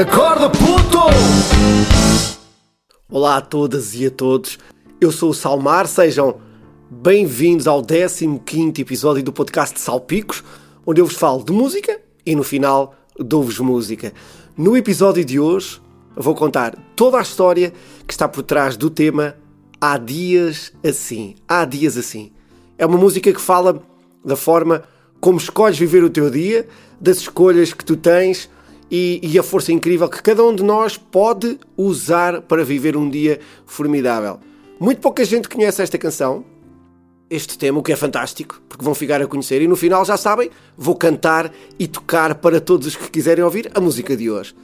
[0.00, 0.98] Acorda, puto!
[3.10, 4.56] Olá a todas e a todos,
[5.00, 6.36] eu sou o Salmar, sejam
[6.88, 10.44] bem-vindos ao 15 episódio do podcast Salpicos,
[10.86, 14.12] onde eu vos falo de música e no final dou-vos música.
[14.56, 15.82] No episódio de hoje
[16.14, 17.72] vou contar toda a história
[18.06, 19.34] que está por trás do tema
[19.80, 21.34] Há Dias Assim.
[21.48, 22.30] Há Dias Assim.
[22.78, 23.82] É uma música que fala
[24.24, 24.84] da forma
[25.20, 26.68] como escolhes viver o teu dia,
[27.00, 28.48] das escolhas que tu tens
[28.90, 33.08] e, e, a força incrível que cada um de nós pode usar para viver um
[33.08, 34.38] dia formidável.
[34.80, 36.44] Muito pouca gente conhece esta canção,
[37.30, 40.16] este tema, o que é fantástico, porque vão ficar a conhecer e no final já
[40.16, 44.54] sabem, vou cantar e tocar para todos os que quiserem ouvir a música de hoje.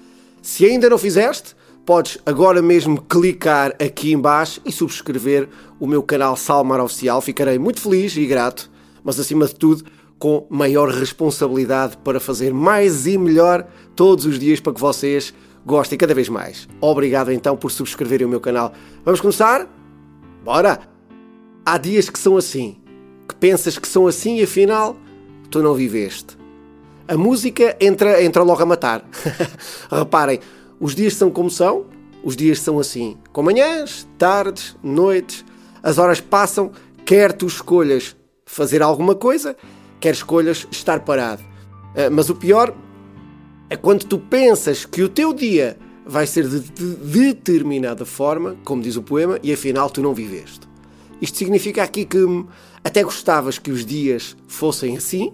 [0.41, 6.37] Se ainda não fizeste, podes agora mesmo clicar aqui embaixo e subscrever o meu canal
[6.37, 7.21] Salmar Oficial.
[7.21, 8.71] Ficarei muito feliz e grato,
[9.03, 9.85] mas acima de tudo,
[10.25, 15.35] com maior responsabilidade para fazer mais e melhor todos os dias para que vocês
[15.67, 16.67] gostem cada vez mais.
[16.81, 18.73] Obrigado então por subscreverem o meu canal.
[19.05, 19.69] Vamos começar?
[20.43, 20.81] Bora!
[21.63, 22.79] Há dias que são assim,
[23.29, 24.97] que pensas que são assim e afinal
[25.51, 26.39] tu não viveste.
[27.07, 29.07] A música entra, entra logo a matar.
[29.93, 30.41] Reparem,
[30.81, 31.85] os dias são como são,
[32.23, 33.19] os dias são assim.
[33.31, 35.45] Com manhãs, tardes, noites,
[35.83, 36.73] as horas passam,
[37.05, 39.55] quer tu escolhas fazer alguma coisa,
[40.01, 41.43] quer escolhas estar parado.
[41.95, 42.75] Ah, mas o pior
[43.71, 48.97] é quando tu pensas que o teu dia vai ser de, determinada forma, como diz
[48.97, 50.69] o poema, e afinal tu não viveste.
[51.21, 52.19] Isto significa aqui que
[52.83, 55.33] até gostavas que os dias fossem assim,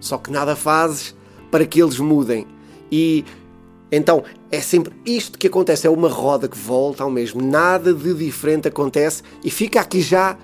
[0.00, 1.16] só que nada fazes
[1.50, 2.46] para que eles mudem.
[2.92, 3.24] E
[3.90, 8.14] então é sempre isto que acontece, é uma roda que volta ao mesmo, nada de
[8.14, 10.36] diferente acontece e fica aqui já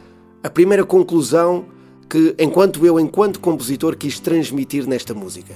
[0.42, 1.66] a primeira conclusão
[2.10, 5.54] que, enquanto eu, enquanto compositor, quis transmitir nesta música.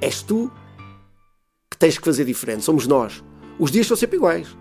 [0.00, 0.50] És tu
[1.68, 3.24] que tens que fazer diferente, somos nós.
[3.58, 4.56] Os dias são sempre iguais.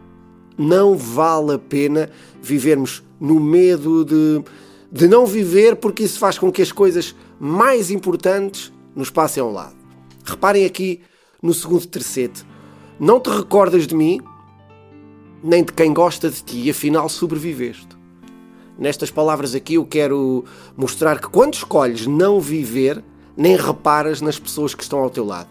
[0.57, 2.09] Não vale a pena
[2.41, 4.43] vivermos no medo de,
[4.91, 9.51] de não viver, porque isso faz com que as coisas mais importantes nos passem ao
[9.51, 9.75] lado.
[10.23, 11.01] Reparem aqui
[11.41, 12.45] no segundo terceto.
[12.99, 14.19] Não te recordas de mim,
[15.43, 17.95] nem de quem gosta de ti, e afinal sobreviveste.
[18.77, 20.43] Nestas palavras aqui eu quero
[20.75, 23.01] mostrar que quando escolhes não viver,
[23.35, 25.49] nem reparas nas pessoas que estão ao teu lado.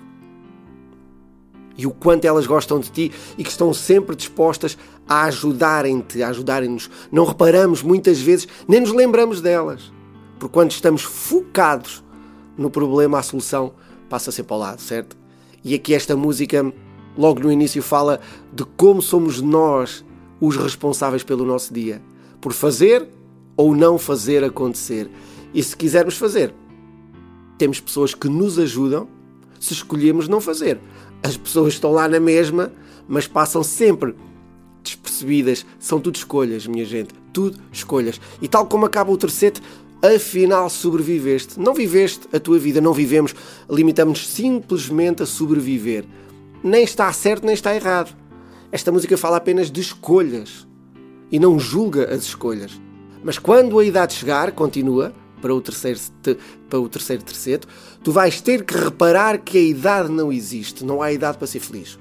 [1.76, 4.76] E o quanto elas gostam de ti e que estão sempre dispostas
[5.08, 6.90] a ajudarem-te, a ajudarem-nos.
[7.10, 9.92] Não reparamos muitas vezes, nem nos lembramos delas.
[10.38, 12.04] Porque quando estamos focados
[12.56, 13.72] no problema, a solução
[14.08, 15.16] passa a ser para o lado, certo?
[15.64, 16.72] E aqui esta música,
[17.16, 18.20] logo no início, fala
[18.52, 20.04] de como somos nós
[20.40, 22.00] os responsáveis pelo nosso dia
[22.44, 23.08] por fazer
[23.56, 25.08] ou não fazer acontecer.
[25.54, 26.52] E se quisermos fazer,
[27.56, 29.08] temos pessoas que nos ajudam
[29.58, 30.78] se escolhemos não fazer.
[31.22, 32.70] As pessoas estão lá na mesma,
[33.08, 34.14] mas passam sempre
[34.82, 35.64] despercebidas.
[35.78, 37.14] São tudo escolhas, minha gente.
[37.32, 38.20] Tudo escolhas.
[38.42, 39.62] E tal como acaba o terceiro,
[40.02, 41.58] afinal sobreviveste.
[41.58, 43.34] Não viveste a tua vida, não vivemos.
[43.70, 46.04] Limitamos simplesmente a sobreviver.
[46.62, 48.14] Nem está certo, nem está errado.
[48.70, 50.66] Esta música fala apenas de escolhas
[51.30, 52.72] e não julga as escolhas.
[53.22, 56.00] Mas quando a idade chegar, continua, para o terceiro,
[56.70, 57.68] para o terceiro terceto,
[58.02, 60.84] tu vais ter que reparar que a idade não existe.
[60.84, 61.98] Não há idade para ser feliz.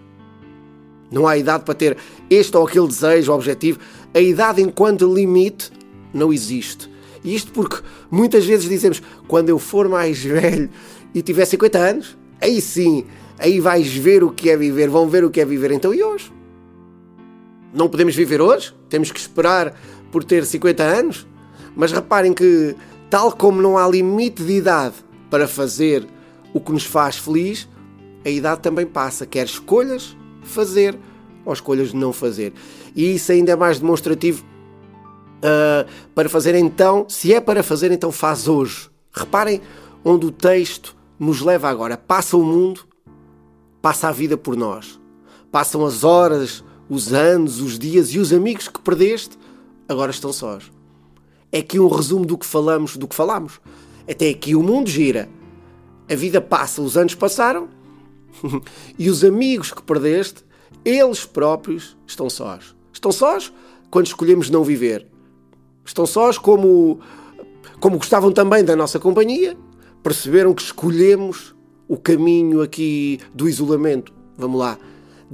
[1.11, 1.97] Não há idade para ter
[2.29, 3.79] este ou aquele desejo, ou objetivo.
[4.13, 5.71] A idade enquanto limite
[6.13, 6.89] não existe.
[7.23, 7.77] E isto porque
[8.11, 10.69] muitas vezes dizemos, quando eu for mais velho
[11.13, 13.05] e tiver 50 anos, aí sim,
[13.37, 15.71] aí vais ver o que é viver, vão ver o que é viver.
[15.71, 16.32] Então e hoje?
[17.73, 19.73] Não podemos viver hoje, temos que esperar
[20.11, 21.27] por ter 50 anos.
[21.75, 22.75] Mas reparem que,
[23.09, 24.95] tal como não há limite de idade
[25.29, 26.07] para fazer
[26.53, 27.67] o que nos faz feliz,
[28.23, 29.25] a idade também passa.
[29.25, 30.97] Quer escolhas fazer
[31.43, 32.53] ou escolhas não fazer.
[32.95, 34.45] E isso ainda é mais demonstrativo
[35.39, 37.05] uh, para fazer então.
[37.09, 38.89] Se é para fazer, então faz hoje.
[39.11, 39.61] Reparem
[40.05, 41.97] onde o texto nos leva agora.
[41.97, 42.81] Passa o mundo,
[43.81, 44.99] passa a vida por nós.
[45.51, 49.37] Passam as horas, os anos, os dias e os amigos que perdeste
[49.87, 50.71] agora estão sós.
[51.51, 53.59] É aqui um resumo do que falamos, do que falamos.
[54.09, 55.29] Até aqui o mundo gira.
[56.09, 57.69] A vida passa, os anos passaram
[58.97, 60.43] e os amigos que perdeste,
[60.83, 62.75] eles próprios estão sós.
[62.91, 63.53] Estão sós
[63.89, 65.07] quando escolhemos não viver.
[65.85, 66.99] Estão sós como,
[67.79, 69.55] como gostavam também da nossa companhia,
[70.01, 71.55] perceberam que escolhemos
[71.87, 74.13] o caminho aqui do isolamento.
[74.37, 74.77] Vamos lá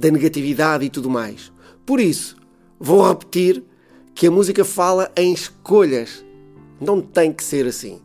[0.00, 1.52] da negatividade e tudo mais.
[1.84, 2.36] Por isso,
[2.78, 3.62] vou repetir
[4.14, 6.24] que a música fala em escolhas.
[6.80, 8.00] Não tem que ser assim.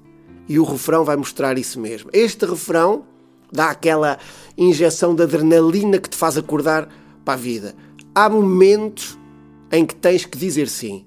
[0.48, 2.10] E o refrão vai mostrar isso mesmo.
[2.12, 3.06] Este refrão
[3.50, 4.20] dá aquela
[4.58, 6.90] injeção de adrenalina que te faz acordar
[7.24, 7.74] para a vida.
[8.14, 9.18] Há momentos
[9.72, 11.06] em que tens que dizer sim.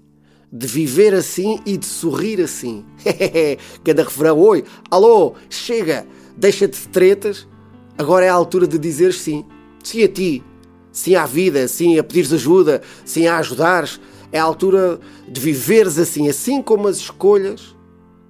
[0.50, 2.86] De viver assim e de sorrir assim.
[3.84, 7.46] Cada refrão, oi, alô, chega, deixa-te de tretas.
[7.98, 9.44] Agora é a altura de dizer sim.
[9.84, 10.42] Sim a ti,
[10.98, 14.00] sim à vida, sim a pedires ajuda, sim a ajudares.
[14.32, 14.98] É a altura
[15.28, 17.76] de viveres assim, assim como as escolhas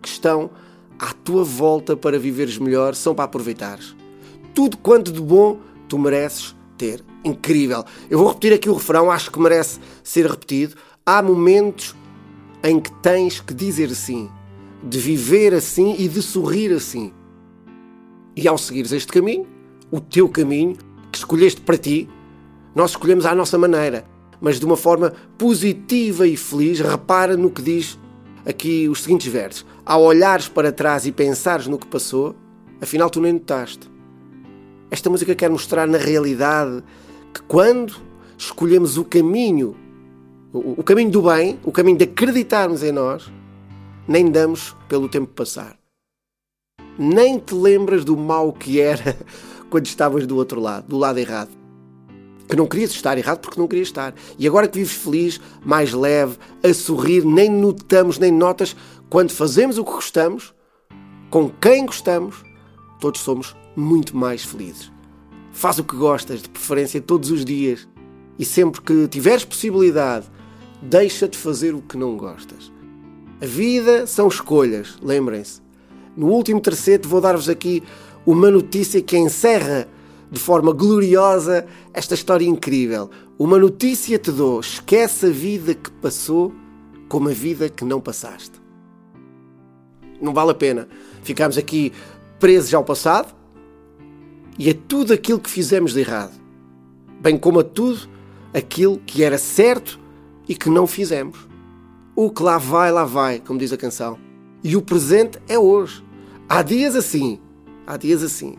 [0.02, 0.50] que estão
[0.98, 3.96] à tua volta para viveres melhor são para aproveitares.
[4.54, 7.02] Tudo quanto de bom tu mereces ter.
[7.24, 7.84] Incrível.
[8.10, 10.76] Eu vou repetir aqui o refrão, acho que merece ser repetido.
[11.04, 11.96] Há momentos
[12.62, 14.30] em que tens que dizer sim,
[14.82, 17.12] de viver assim e de sorrir assim.
[18.36, 19.46] E ao seguires este caminho,
[19.90, 20.76] o teu caminho,
[21.10, 22.08] que escolheste para ti,
[22.74, 24.04] nós escolhemos à nossa maneira,
[24.40, 26.80] mas de uma forma positiva e feliz.
[26.80, 27.98] Repara no que diz
[28.46, 29.66] aqui os seguintes versos.
[29.84, 32.34] Ao olhares para trás e pensares no que passou,
[32.80, 33.90] afinal tu nem notaste.
[34.90, 36.82] Esta música quer mostrar na realidade
[37.34, 37.94] que quando
[38.36, 39.76] escolhemos o caminho,
[40.52, 43.30] o, o caminho do bem, o caminho de acreditarmos em nós,
[44.06, 45.76] nem damos pelo tempo passar.
[46.98, 49.16] Nem te lembras do mal que era
[49.68, 51.57] quando estavas do outro lado, do lado errado.
[52.48, 54.14] Que não querias estar errado porque não querias estar.
[54.38, 58.74] E agora que vives feliz, mais leve, a sorrir, nem notamos, nem notas,
[59.10, 60.54] quando fazemos o que gostamos,
[61.30, 62.42] com quem gostamos,
[63.00, 64.90] todos somos muito mais felizes.
[65.52, 67.86] Faz o que gostas, de preferência todos os dias.
[68.38, 70.26] E sempre que tiveres possibilidade,
[70.80, 72.72] deixa de fazer o que não gostas.
[73.40, 75.60] A vida são escolhas, lembrem-se.
[76.16, 77.82] No último terceiro vou dar-vos aqui
[78.26, 79.88] uma notícia que encerra
[80.30, 83.10] de forma gloriosa esta história incrível.
[83.38, 86.52] Uma notícia te dou: esquece a vida que passou
[87.08, 88.60] como a vida que não passaste.
[90.20, 90.88] Não vale a pena
[91.22, 91.92] ficarmos aqui
[92.38, 93.34] presos ao passado
[94.58, 96.32] e a tudo aquilo que fizemos de errado,
[97.20, 98.08] bem como a tudo
[98.52, 99.98] aquilo que era certo
[100.48, 101.38] e que não fizemos.
[102.16, 104.18] O que lá vai, lá vai, como diz a canção.
[104.64, 106.04] E o presente é hoje.
[106.48, 107.38] Há dias assim,
[107.86, 108.56] há dias assim.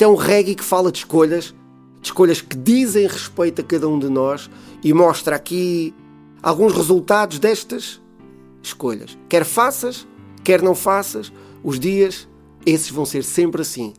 [0.00, 1.54] Isto é um reggae que fala de escolhas,
[2.00, 4.48] de escolhas que dizem respeito a cada um de nós
[4.82, 5.94] e mostra aqui
[6.42, 8.00] alguns resultados destas
[8.62, 9.18] escolhas.
[9.28, 10.08] Quer faças,
[10.42, 11.30] quer não faças,
[11.62, 12.26] os dias,
[12.64, 13.92] esses vão ser sempre assim,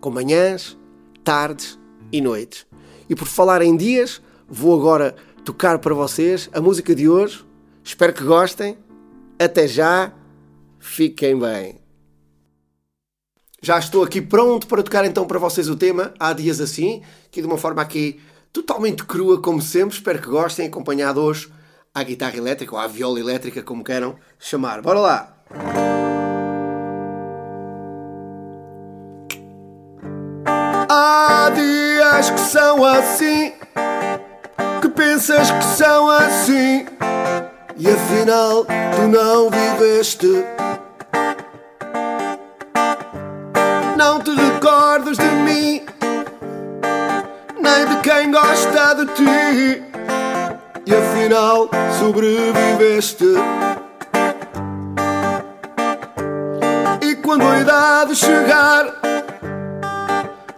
[0.00, 0.74] com manhãs,
[1.22, 1.78] tardes
[2.10, 2.66] e noites.
[3.06, 5.14] E por falar em dias, vou agora
[5.44, 7.44] tocar para vocês a música de hoje.
[7.84, 8.78] Espero que gostem.
[9.38, 10.14] Até já.
[10.78, 11.81] Fiquem bem.
[13.64, 17.00] Já estou aqui pronto para tocar então para vocês o tema Há Dias Assim,
[17.30, 18.20] que de uma forma aqui
[18.52, 19.94] totalmente crua, como sempre.
[19.94, 21.48] Espero que gostem, acompanhado hoje
[21.94, 24.82] à guitarra elétrica ou à viola elétrica, como queiram chamar.
[24.82, 25.36] Bora lá!
[30.90, 33.52] Há dias que são assim,
[34.80, 36.84] que pensas que são assim,
[37.78, 40.44] e afinal tu não viveste.
[47.72, 49.82] Nem de quem gosta de ti,
[50.84, 53.24] e afinal sobreviveste.
[57.00, 58.84] E quando a idade chegar,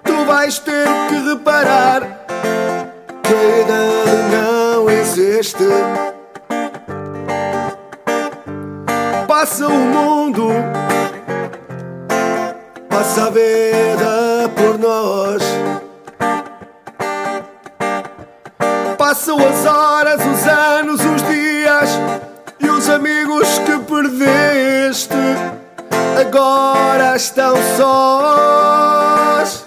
[0.03, 2.03] tu vais ter que reparar
[3.23, 5.65] que a idade não existe.
[9.29, 10.49] Passa o mundo
[12.89, 15.43] passa a vida por nós.
[19.15, 21.89] Passam as horas, os anos, os dias
[22.59, 25.15] e os amigos que perdeste
[26.21, 29.64] agora estão sós.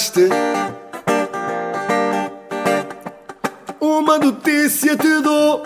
[0.00, 0.28] Notaste.
[3.80, 5.62] uma notícia te dou.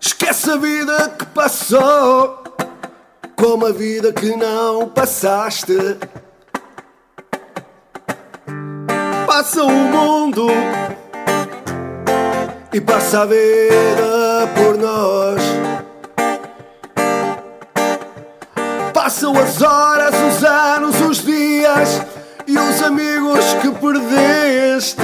[0.00, 2.44] Esquece a vida que passou,
[3.34, 5.76] como a vida que não passaste.
[9.26, 10.46] Passa o mundo
[12.72, 15.42] e passa a vida por nós.
[18.92, 20.65] Passam as horas, os anos,
[22.86, 25.00] amigos que perdeste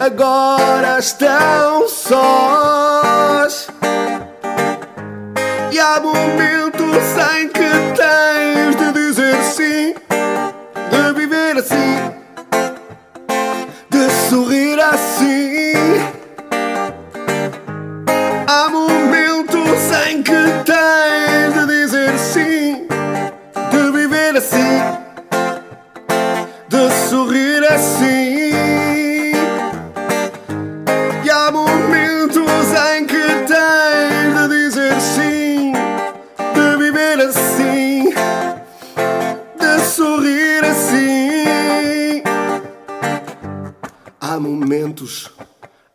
[0.00, 3.68] agora estão sós.
[5.70, 9.94] E há momentos em que tens de dizer sim,
[10.90, 12.21] de viver assim,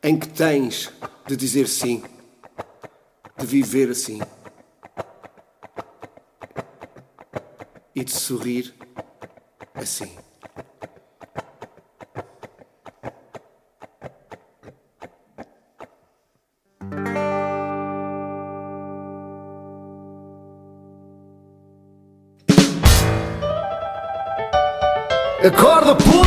[0.07, 0.89] em que tens
[1.27, 2.01] de dizer sim,
[3.37, 4.21] de viver assim
[7.93, 8.73] e de sorrir
[9.75, 10.15] assim.
[25.43, 26.26] Acorda, puto!